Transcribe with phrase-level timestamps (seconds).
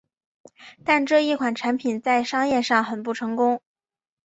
[0.83, 3.61] 但这一款产品在商业上很不成功。